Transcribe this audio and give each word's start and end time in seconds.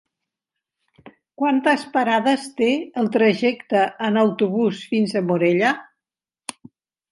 Quantes 1.41 1.83
parades 1.97 2.47
té 2.63 2.71
el 3.03 3.11
trajecte 3.17 3.85
en 4.09 4.19
autobús 4.25 4.83
fins 4.95 5.17
a 5.21 5.25
Morella? 5.31 5.77